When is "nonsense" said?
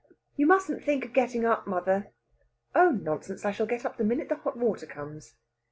2.89-3.45